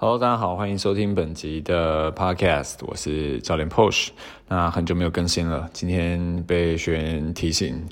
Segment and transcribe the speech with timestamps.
[0.00, 4.10] Hello，大家好，欢迎收听本集的 Podcast，我是教练 Posh。
[4.46, 7.84] 那很久没有更新了，今天被学员提醒，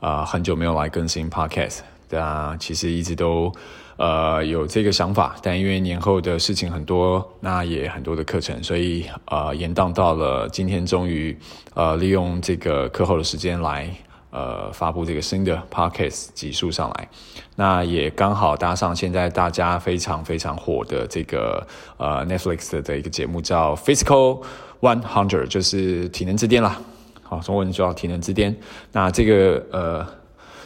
[0.00, 1.82] 啊，很久没有来更新 Podcast。
[2.10, 3.52] 那其实一直都
[3.96, 11.38] 呃有这个想法，但因为年后的事情很多，那也很多的课程，所以呃延宕到了今天，终于
[11.74, 13.88] 呃利用这个课后的时间来。
[14.32, 17.08] 呃，发布这个新的 podcast 集数上来，
[17.54, 21.64] 那也刚好搭上现在大家非常非常火的这个
[21.98, 24.42] 呃 Netflix 的一个节目叫 Physical
[24.80, 26.80] One Hundred，就是体能之巅啦。
[27.22, 28.56] 好，中文叫体能之巅。
[28.90, 30.21] 那这个呃。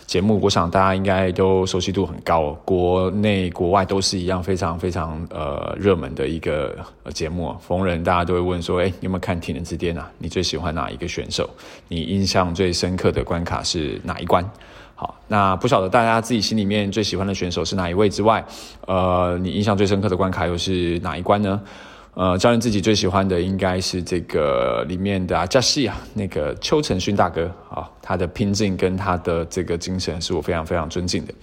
[0.06, 6.76] 节目，我想大家应该都熟悉度很高，国内国外都是一样，非常非常呃热门的一个
[7.12, 7.52] 节目。
[7.60, 10.08] 逢人大家都会问说：“哎，有没有看《体能之巅》啊？
[10.18, 11.50] 你最喜欢哪一个选手？
[11.88, 14.48] 你印象最深刻的关卡是哪一关？”
[14.94, 18.42] 好，那不晓得大家自己心里面最喜欢的选手是哪一位之外，
[18.86, 21.60] 呃，你印象最深刻的关卡又是哪一关呢？
[22.16, 31.34] 呃，教练自己最喜欢的应该是这个里面的阿加西啊，那个邱成勋大哥啊，他的拼劲跟他的这个精神是我非常非常尊敬的。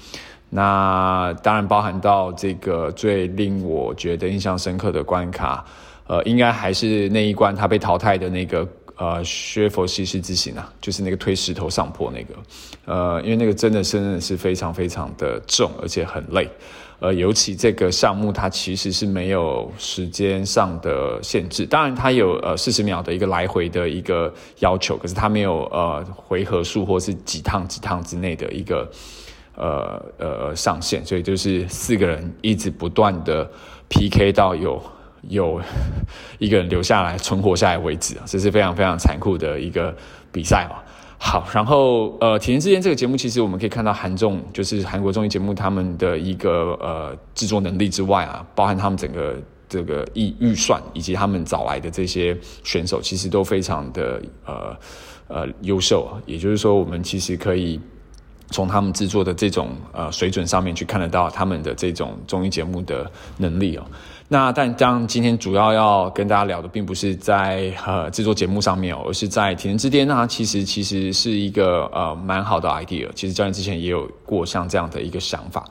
[0.50, 5.64] 那当然包含到这个最令我觉得印象深刻的关卡，
[6.08, 12.34] 呃，应该还是那一关他被淘汰的那个呃薛佛西斯之行啊，就是那个推石头上坡那个，
[12.86, 16.50] 呃，因为那个真的真的是非常非常的重，而且很累。
[17.04, 21.66] 呃，尤其这个项目，它其实是没有时间上的限制。
[21.66, 28.90] 当然，它有呃四十秒的一个来回的一个要求，可是它没有呃回合数或是几趟几趟之内的一个
[29.58, 31.06] 呃呃上限。
[31.06, 33.52] 所以就是四个人一直不断的
[33.90, 34.82] PK 到有
[35.28, 35.60] 有
[36.40, 39.94] 一个人留下来存活下来为止啊，这是非常非常残酷的一个
[40.32, 40.82] 比赛啊。
[41.26, 49.34] 好，然后呃，体验之间这个节目，其实我们可以看到韩综，就是韩国综艺节目他们的一个呃制作能力之外啊，包含他们整个
[49.70, 54.78] 这个预预算以及他们找来的这些选手，其实都非常的呃
[55.30, 56.06] 呃优秀。
[56.26, 57.80] 也就是说，我们其实可以
[58.50, 63.86] 从他们制作的这种呃水准上面去看得到他们的这种综艺节目的能力哦。
[64.34, 73.08] 那但当今天主要要跟大家聊的，并不是在呃制作节目上面，而是在体能之巅那其实其实是一个呃蛮好的 idea。
[73.14, 75.64] 其实教练之前也有过像这样的一个想法。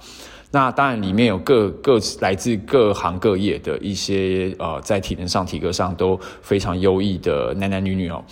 [0.52, 8.22] 那当然里面有各各来自各行各业的一些呃在体能上体格上都非常优异的男男女女哦。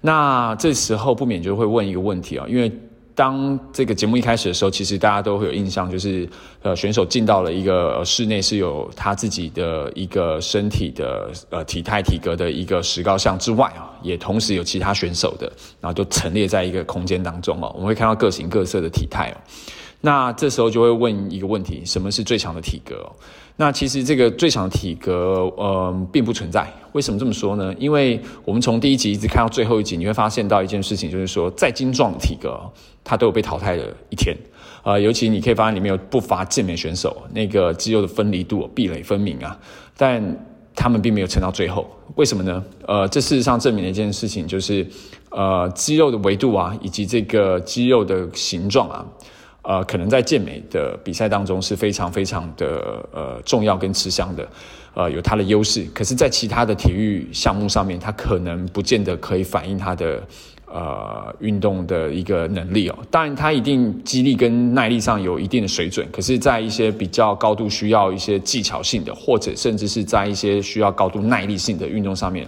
[0.00, 2.72] 那这时候不免就会问一个问题啊，因为。
[3.16, 6.28] 当这个节目一开始的时候，其实大家都会有印象，就是
[6.60, 15.50] 呃选手进到了一个室内是有他自己的一个身体的呃体态体格的一个石膏像之外啊，也同时有其他选手的，
[15.80, 19.36] 然后就陈列在一个空间当中哦，我们会看到各形各色的体态哦。
[20.02, 23.10] 那这时候就会问一个问题：什么是最强的体格？
[23.58, 26.70] 那其实这个最强体格，呃，并不存在。
[26.92, 27.74] 为什么这么说呢？
[27.78, 32.60] 因为我们从第一集一直看到最后一集，你会发现到一件事情，就是说再精壮的体格，
[33.02, 34.36] 它都有被淘汰的一天。
[34.82, 39.58] 呃，尤其你可以发现里面有不乏健美选手，那个肌肉的分离度壁垒分明啊，
[39.96, 40.22] 但
[40.74, 41.86] 他们并没有撑到最后。
[42.14, 42.62] 为什么呢？
[42.86, 44.86] 呃，这事实上证明了一件事情，就是
[45.30, 49.04] 呃，肌肉的维度啊，以及这个肌肉的形状啊。
[49.66, 54.48] 呃，可能在健美的比赛当中是非常非常的呃重要跟吃香的，
[54.94, 55.84] 呃，有它的优势。
[55.92, 60.22] 可是，在其他的体育项目上面，它可能不见得可以反映它的
[60.66, 62.96] 呃运动的一个能力哦。
[63.10, 66.06] 当然，它一定肌力跟耐力上有一定的水准。
[66.12, 72.46] 可是，在一些比较高度需要一些技巧性的，或者甚至是在一些需要高度耐力性的运动上面。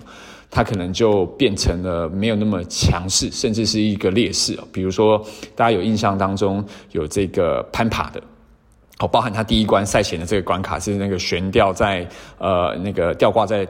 [0.51, 5.23] 它可能就变成了没有那么强势，甚至是一个劣势比如说，
[5.55, 8.23] 大家有印象当中有这个攀爬的，
[8.99, 13.67] 哦，包含他第一关赛前的这个关卡是那个悬吊在呃那个吊挂在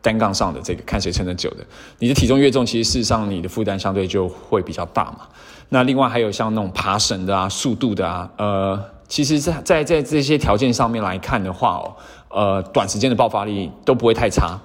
[0.00, 1.58] 单杠上的这个，看谁撑得久的。
[1.98, 5.28] 你的体重越重，其实事实上你的负担相对就会比较大嘛。
[5.68, 11.94] 那另外还有像那种爬绳的啊、速度的啊，呃，其实在在在这些条件上面来看的话哦，
[12.30, 14.58] 呃，短时间的爆发力都不会太差。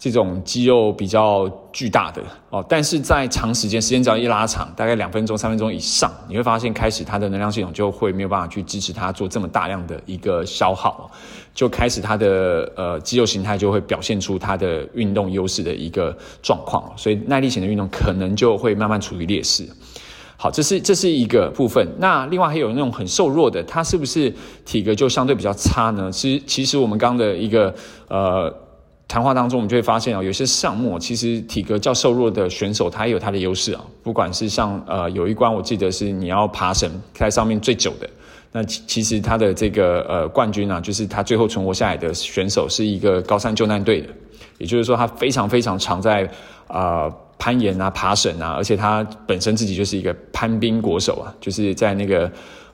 [0.00, 11.10] 这种肌肉比较巨大的哦，但是在长时间时间只要一拉长，大概两分钟、三分钟以上，你会发现开始它的能量系统就会没有办法去支持它做这么大量的一个消耗，
[11.54, 19.68] 就开始它的呃肌肉形态就会表现出它的运动优势的一个状况，所以耐力型的运动可能就会慢慢处于劣势。
[20.38, 21.86] 好，这是这是一个部分。
[21.98, 26.10] 那另外还有那种很瘦弱的，它是不是体格就相对比较差呢？
[26.10, 27.74] 其实其实我们刚刚的一个
[28.08, 28.50] 呃。
[29.10, 33.84] 谈话当中，我们就会发现啊，有些项目其实体格较瘦弱的选手，他也有他的优势啊。
[34.04, 38.08] 不管是像呃，有一关我记得是你要爬绳在上面最久的，
[38.52, 44.06] 那其其实他的这个呃冠军啊，就是他最后存活下来的选手是一个高山救难队的，
[44.58, 46.30] 也就是说他非常非常常在
[46.68, 52.30] 啊攀岩啊、爬绳啊，而且他本身自己就是一个攀冰国手啊，就是在那个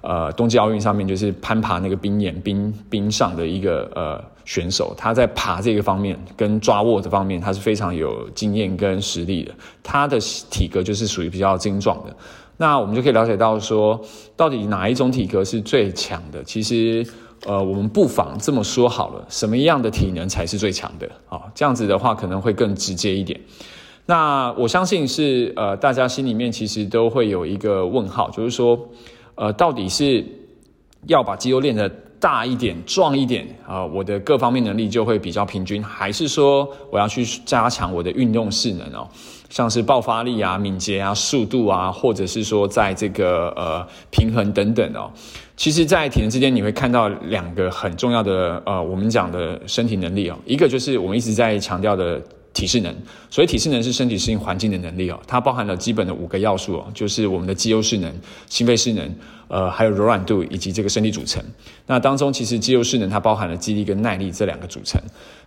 [0.08, 10.16] 呃冬季奥运上面就是攀爬那个冰岩冰冰上的一个呃选手，他在爬这个方面跟抓握这方面，他是非常有经验跟实力的，他的
[10.48, 12.16] 体格就是属于比较精壮的。
[12.56, 14.00] 那我们就可以了解到说，
[14.36, 16.42] 到底哪一种体格是最强的？
[16.44, 17.04] 其实，
[17.44, 21.06] 呃，我们不妨这么说好了，什么样的体能才是最强的？
[21.28, 23.38] 啊，这样子的话可能会更直接一点。
[24.06, 28.88] 那我相信是，呃，大家心里面其实都会有一个问号，就是说，
[29.36, 30.24] 呃，到底是
[31.06, 31.88] 要把肌肉练得
[32.18, 39.06] 大一点、壮一点啊，我的各方面能力就会比较平均，还是说我要去加强我的运动势能哦？
[39.48, 45.08] 像是爆发力啊、敏捷啊、速度啊，或者是说在这个呃平衡等等哦，
[45.56, 52.20] 其实，在体能之间你会看到两个很重要的呃，我们讲的身体能力哦，一个就是我们一直在强调的
[52.56, 52.94] 体适能，
[53.30, 58.10] 所以体适能是身体适应环境的能力哦，它包含了基本的五个要素哦，就是我们的肌肉势能、
[58.48, 59.14] 心肺势能。
[59.48, 61.42] 呃，还有柔软度以及这个身体组成。
[61.86, 65.00] 那当中其实肌肉势能它包含了肌力跟耐力这两个组成。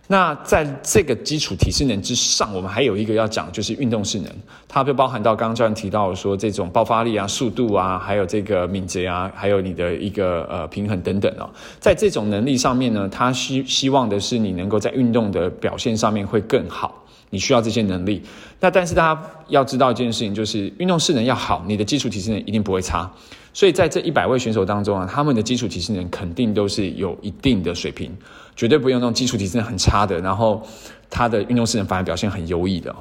[0.08, 4.28] 那在这个基础体适能之上，我们还有一个要讲，就是运动势能，
[4.66, 11.48] 它就包含到刚刚教练提到说这种爆发力啊、速度啊，还有这个敏捷啊，还有你的一个呃平衡等等哦。
[11.78, 17.04] 在这种能力上面呢，它希希望的是你能够在运动的表现上面会更好。
[17.30, 18.22] 你需要这些能力。
[18.60, 23.10] 那但是大家要知道一件事情，就是运动势能要好，你的基础体适能一定不会差。
[23.52, 28.12] 所以在这一百位选手当中啊，他们的基础体适能肯定都是有一定的水平，
[28.54, 30.62] 绝对不用那种基础体适能很差的，然后
[31.08, 32.94] 他的运动势能反而表现很优异的。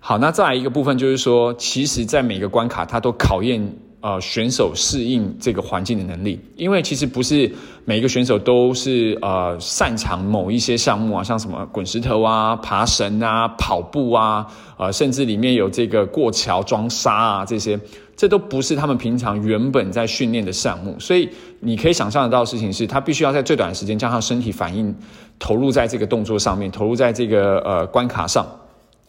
[0.00, 7.50] 好，那再来一个部分就是说，其实，在每个关卡，它都考验呃选手适应这个环境的能力，因为其实不是
[7.84, 14.46] 每一个选手都是呃擅长某一些项目啊，像什么滚石头啊、爬绳啊、跑步啊，
[14.76, 17.78] 呃，甚至里面有这个过桥装沙啊这些。
[18.16, 21.28] 这都不是他们平常原本在训练的项目，所以
[21.60, 24.92] 你可以想象得到的事情是，他必须要在最短的时间将他身体反应
[25.38, 28.44] 投入在这个动作上面，投入在这个呃关卡上，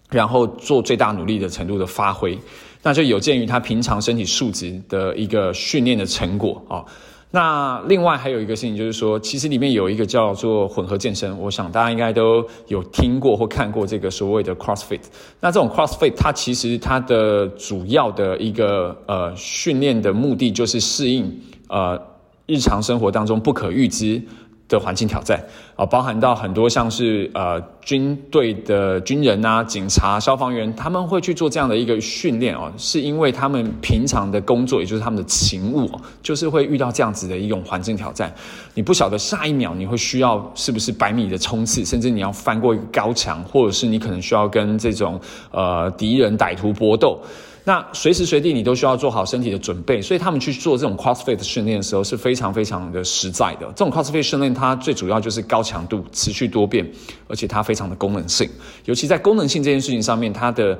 [0.09, 2.37] 然后做最大努力的程度的发挥，
[2.81, 6.83] 那就有鉴于他平常身体素质的一个训练的成果啊。
[7.31, 15.01] 那另外还有一个事情就是说，其实里面有一个叫做混合健身，我想大家应该都有听过或看过这个所谓的 CrossFit。
[15.39, 21.31] 那这种 CrossFit 它其实它的主要的一个呃训练的目的就是适应
[21.67, 22.01] 呃
[22.47, 24.19] 日常生活当中不可预知。
[24.69, 25.43] 的环境挑战
[25.75, 35.89] 啊，包含到很多像是呃军队的军人啊、警察、消防员，他们会去做这样的一个训练哦，是因为他们平常的工作，也就是他们的勤务，
[36.21, 38.33] 就是会遇到这样子的一种环境挑战。
[38.75, 45.19] 你不晓得下一秒你会需要是不是百米的冲刺，甚至你要翻过一个高墙，或者是你可能需要跟这种
[45.49, 47.19] 呃敌人歹徒搏斗。
[47.63, 53.65] 那随时随地你都需要做好身体的准备，所以他们去做这种 CrossFit 训练的时候是非常非常的实在的。
[53.75, 56.89] 这种 CrossFit 训练它最主要就是高强度、持续多变，
[57.27, 58.49] 而且它非常的功能性，
[58.85, 60.77] 尤其在功能性这件事情上面，它的。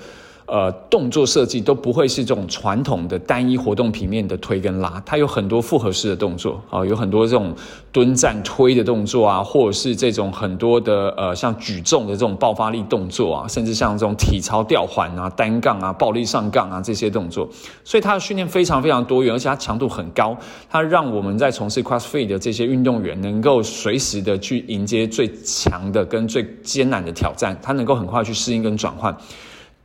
[0.51, 7.53] 呃，动作设计都不会是这种传统的单一活动平面的推跟拉，它有很多复合式的动作，啊，有很多这种
[7.91, 17.47] 蹲站推的动作啊，或者是这种很多的呃像举重的这种爆发力动作啊，甚至像这种体操吊环啊、单杠啊、暴力上杠啊这些动作，
[17.83, 20.35] 所以它的训练非常非常多元，而且它强度很高，
[20.69, 29.15] 它让我们在从事 CrossFit 的这些运动员能够随时的去迎接最强的跟最艰难的挑战，它能够很快去适应跟转换。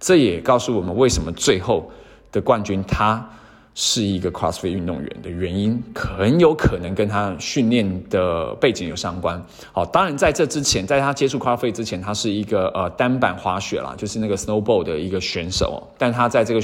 [0.05, 1.91] 这也告诉我们为什么最后
[2.31, 3.27] 的冠军他
[3.75, 9.43] 是一个 CrossFit 运动员的原因，很有可能跟他训练的背景有相关。
[9.73, 15.83] 好，当然在这之前，在他接触 CrossFit 之前，他是一个呃单板滑雪啦，就是那个 Snowboard 的一个选手。
[15.97, 16.61] 但他在这个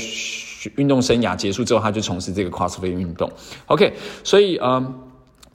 [0.77, 3.33] 运动生涯结束之后，他就从事这个 CrossFit 运动。
[3.69, 4.95] OK，所以嗯，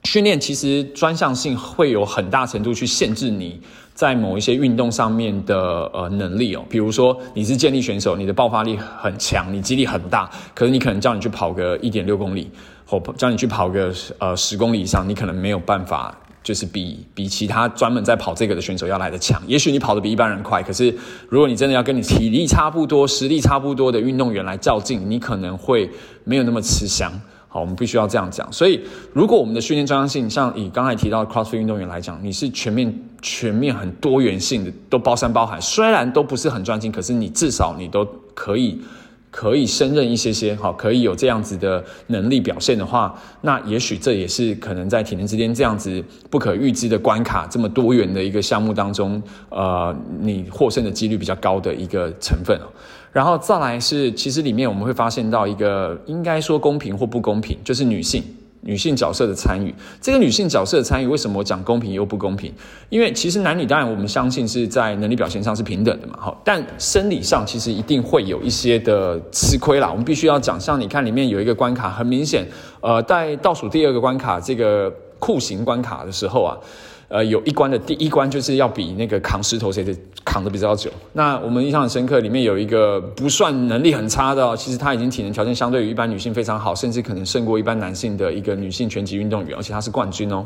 [0.02, 3.60] 训练其实专项性会有很大程度去限制你。
[3.96, 12.50] 在某一些运动上面的呃能力哦，比如说你是健力选手，你的爆发力很强，你肌力很大，可是你可能叫你去跑个一点六公里，
[12.84, 19.42] 或叫你去跑个呃十公里以上，你可能没有办法，就是比比其他专门在跑这个的选手要来的强。
[19.46, 20.94] 也许你跑得比一般人快，可是
[21.30, 25.90] 如果你真的要跟你体力差不多、实力差不多的运动员来较劲，你可能会
[26.24, 27.10] 没有那么吃香。
[27.56, 28.46] 好，我们必须要这样讲。
[28.52, 28.78] 所以，
[29.14, 35.58] 如果我们的训练专项性，像以刚才提到 CrossFit 运动员来讲，你是全面、全面很多元性的，都包山包海。
[35.58, 38.78] 虽然都不是很专精，可是你至少你都可以
[39.36, 52.58] 可以胜任一些些，好，可以有这样子的能力表现的话，那也许这也是可能在体能之间这样子不可预知的关卡，这么多元的一个项目当中，呃，你获胜的几率比较高的一个成分
[53.12, 58.24] 然后再来是，其实里面我们会发现到一个应该说公平或不公平，就是女性。
[58.66, 62.52] 女性角色的参与，这个女性角色的参与，为什么我讲公平又不公平？
[62.90, 69.88] 因为其实男女当然我们相信是在能力表现上是平等的嘛，好，但生理上其实一定会有一些的吃亏啦。
[69.90, 72.44] 我们必须要讲，像你看里面有一个关卡，很明显，
[72.80, 76.58] 呃，在倒数第二个关卡这个酷刑关卡的时候啊。
[77.08, 79.94] 呃，有一关的第一关就是要比那个扛石头谁的
[80.24, 80.90] 扛的比较久。
[81.12, 90.44] 那我们印象很深刻，里面有一个不算能力很差的，其实他已经体能条件相对于一般女性非常好，甚至可能胜过一般男性的一个女性拳击运动员，而且他是冠军哦。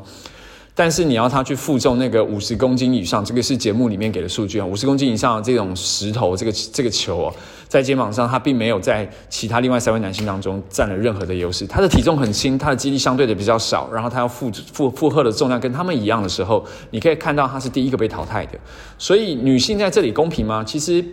[0.81, 4.65] 但是你要他去负重那个五十公斤以上，这个是节目里面给的数据啊。
[4.65, 7.35] 五十公斤以上的这种石头，这个这个球哦，
[7.69, 11.67] 在肩膀上，他并没有在其他另外三位男性当中占了任何的优势。
[11.67, 18.59] 他的体重很轻，他的肌力相对的比较少，然后他要负负负荷的重量跟他们一样的时候，你可以看到他是第一个被淘汰的。
[18.97, 20.65] 所以女性在这里公平吗？
[20.65, 21.05] 其实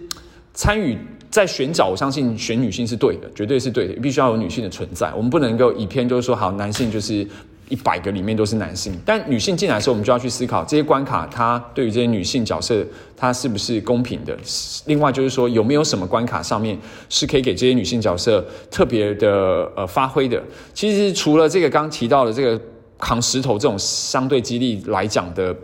[0.54, 0.98] 参与
[1.30, 5.14] 在选角，我相信选女性是对的，绝对是对的，必须要有女性的存在。
[5.14, 7.28] 我们不能够以偏就是说，好男性就是。
[7.70, 14.38] 一百个里面都是男性，但女性进来的时候，我们就要去思考这些关卡，它对于这些女性角色，它是不是公平的？
[14.86, 16.78] 另外就是说，有没有什么关卡上面
[17.10, 20.42] 是可以给这些女性角色特别的呃发挥的？
[20.74, 22.62] 其实除了这个刚提到的这个
[22.98, 25.56] 扛石头这种相对激励来讲的。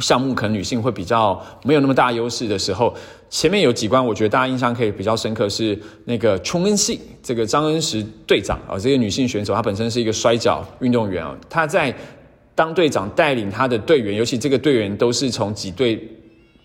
[0.00, 2.94] 项目可能女性会比较没有那么大优势的时候，
[3.30, 11.94] 前面有几关，我觉得大家印象可以比较深刻是那个琼恩信这个张恩石队长啊，这个女性选手，她本身是一个摔跤运动员啊，她在
[12.54, 15.98] 当队长带领她的队员，尤其这个队员都是从几队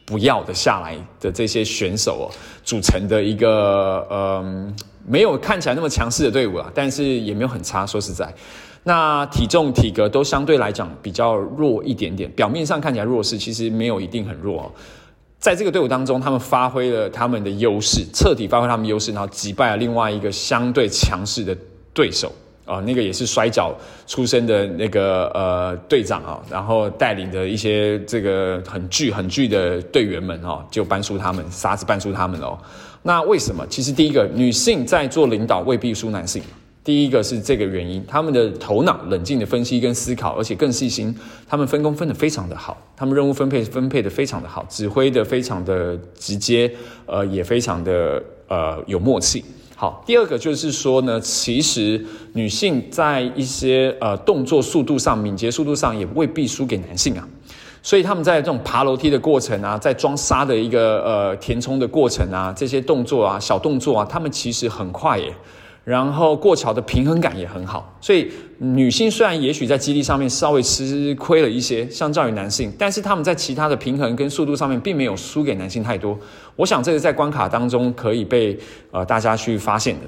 [0.06, 2.32] 不要的下来的这些选手哦
[2.64, 4.74] 组成的一个呃
[5.08, 8.34] 没有看起来那么强势的队伍啊，但是也没有很差，说实在。
[8.84, 14.72] 那体重、体格都相对来讲比较弱一点点，表面上看起来弱势，其实没有一定很弱哦。
[15.40, 21.56] 在这个队伍当中，他们发挥了他们的优势，彻底发挥他们优势，然后击败了另外一个相对强势的
[21.94, 22.32] 对手
[22.66, 23.74] 啊，那个也是摔跤
[24.08, 32.58] 出身的那个呃队长啊，然后带领的一些这个很巨很巨的队员们哦，就搬出他们，杀子搬出他们哦。
[33.04, 33.66] 那为什么？
[33.68, 36.42] 其实第一个，女性在做领导未必输男性。
[36.84, 41.16] 第一个是这个原因，他们的头脑冷静的分析跟思考，而且更细心，
[41.48, 46.72] 他们分工分得非常的好，他们任务分配分配的非常的好，指挥的非常的直接，
[47.06, 49.46] 呃，也非常的呃有默契。
[49.76, 57.28] 好，第二个就是说呢，其实女性在一些呃动作速度上、敏捷速度上也未必输给男性啊，
[57.84, 65.32] 所以他们在这种爬楼梯的过程啊，在装沙的一个呃填充的过程啊，这些动作啊、小动作啊，他们其实很快耶。
[65.84, 76.16] 然后过桥的平衡感也很好，所以女性虽然也许在肌力上面稍微吃亏了一些，相较于男性，但是他们在其他的平衡跟速度上面并没有输给男性太多。
[76.56, 78.56] 我想这个在关卡当中可以被
[78.92, 80.02] 呃大家去发现的。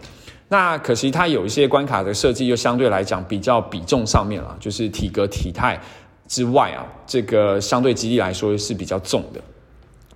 [0.50, 5.82] 那可惜它有一些关卡的设计又相对来讲比较比重上面了，就是体格体态
[6.28, 9.42] 之外啊，这个相对肌力来说是比较重的。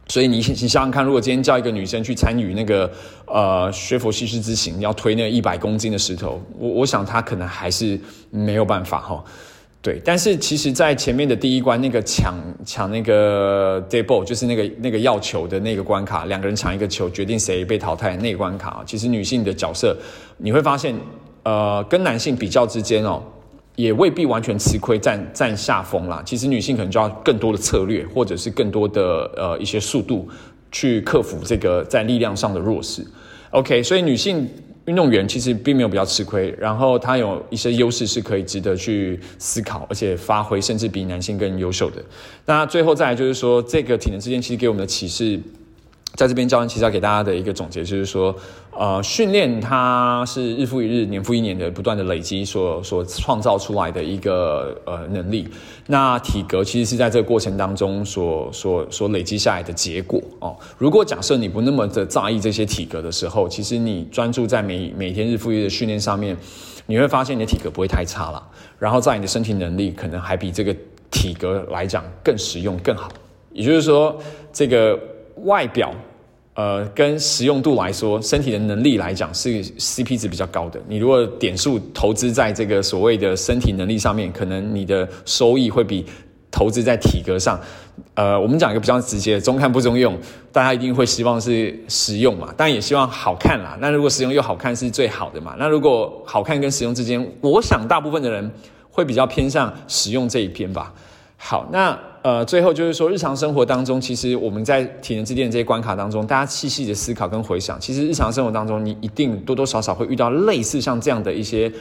[0.10, 2.92] 所以你 你想想看，如果今天叫一个女生去参与那个
[3.26, 8.00] 呃学佛西施之行，要推那一百公斤的石头，我我想她可能还是
[8.30, 9.24] 没有办法哈。
[9.80, 12.36] 对，但是其实，在前面的第一关那个抢
[12.66, 19.96] 抢那个 d e b l 就是那个那个要球的那个关卡，两个人抢一个球，决定谁被淘汰那个关卡，其实女性的角色
[20.38, 20.94] 你会发现，
[21.44, 23.24] 呃，跟男性比较之间哦。
[23.78, 26.22] 也未必完全吃亏，占占下风啦。
[26.26, 30.28] 其实女性可能就要更多的策略，或者是更多的呃一些速度，
[30.72, 33.06] 去克服这个在力量上的弱势。
[33.52, 34.50] OK，所以女性
[34.86, 42.04] 运动员其实并没有比较吃亏，然后她有一些优势是可以值得去思考，而且发挥甚至比男性更优秀的。
[42.48, 45.40] 那最后再来就是说，这个体能之间其实给我们的启示。
[46.18, 48.36] 在这边教练其实要给大家的一个总结就是说，
[48.76, 55.48] 呃，训练它是日复一日、年复一年的不断的累积所所创造出来的一个呃能力。
[55.86, 60.58] 那体格其实是在这个过程当中所所所累积下来的结果哦。
[60.80, 66.36] 如果假设你不那么的在意这些体格的时候，其实你专注在每每天日复一日的训练上面，
[66.88, 68.44] 你会发现你的体格不会太差了。
[68.80, 70.76] 然后在你的身体能力可能还比这个
[71.12, 73.08] 体格来讲更实用更好。
[73.54, 74.18] 也就是说，
[74.52, 75.00] 这个
[75.44, 75.94] 外表。
[76.54, 80.80] 呃，跟实用度来说，身体的能力来讲是 CP 值比较高的。
[80.88, 86.06] 你如果点数投资在这个所谓的身体能力上面，可能你的收益会比。
[86.50, 87.60] 投资在体格上。
[88.16, 90.18] 呃，我们讲一个比较直接的，中看不中用，
[90.52, 93.78] 大家一定会希望是实用嘛，当然也希望好看啦。
[93.82, 95.56] 那如果实用又好看是最好的嘛。
[95.60, 98.50] 那如果好看跟实用之间，我想大部分的人
[98.90, 100.94] 会比较偏向实用这一边吧。
[101.40, 111.72] 好，那呃，最后就是说，日常生活当中，其实我们在体能之巅这些关卡当中，大家细细的思考跟回想，其实日常生活当中，你一定多多少少会遇到类似像这样的一些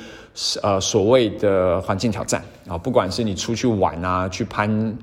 [0.63, 4.97] 呃所谓的环境挑战啊，不管是你出去玩啊，去攀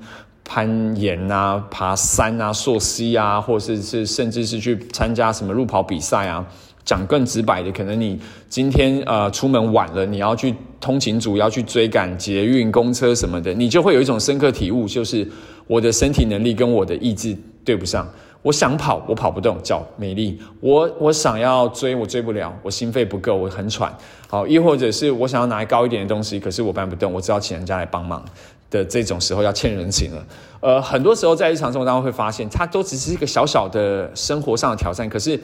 [0.44, 6.46] 攀岩啊、爬山啊、溯溪啊，或者是是甚至是去参加什么路跑比赛啊。
[6.84, 15.26] 讲更直白的，可能你今天呃出门晚了，你要去通勤组要去追赶捷运、公车什么的，你就会有一种深刻体悟，就是
[15.66, 18.06] 我的身体能力跟我的意志对不上。
[18.42, 23.90] 我想跑，我跑不动，脚没力；我我想要追，我追不了，我心肺不够，我很喘。
[24.28, 28.22] 好，亦或者是我想要拿高一点的东西，可是我搬不动，我只好请人家来帮忙
[28.70, 30.22] 的这种时候，要欠人情了。
[30.60, 35.40] 呃，很多时候在日常生活当中会发现，它都只是一个小小的生活上的挑战，可是。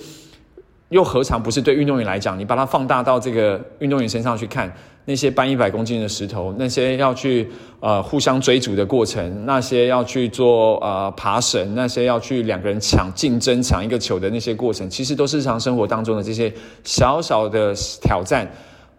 [0.90, 2.38] 又何尝不是对运动员来讲？
[2.38, 4.72] 你把它放大到这个运动员身上去看，
[5.04, 18.50] 那些搬一百公斤的石头，那些要去呃互相追逐的过程，那些要去做呃爬绳，那些要去两个人抢竞争抢一个球的那些过程，其实都是日常生活当中的这些小小的挑战，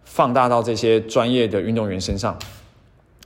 [0.05, 2.37] 放大到这些专业的运动员身上。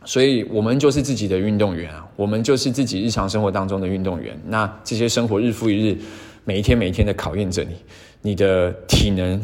[0.05, 4.39] 所以，我们就是自己的运动员啊，我们就是自己日常生活当中的运动员。
[4.45, 5.97] 那这些生活日复一日，
[6.43, 7.75] 每一天每一天的考验着你。
[8.25, 9.39] 你的体能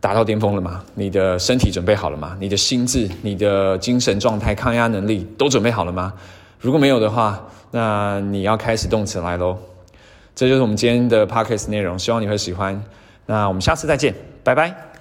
[0.00, 0.82] 达到巅峰了吗？
[0.94, 2.34] 你的身体准备好了吗？
[2.40, 6.10] 你的心智、你的精神状态、抗压能力都准备好了吗？
[6.58, 7.38] 如果没有的话，
[7.70, 9.58] 那你要开始动起来喽。
[10.34, 12.82] 这就是我们今天的 podcast 内容，希望你会喜欢。
[13.26, 14.93] 那我们下次再见，拜拜。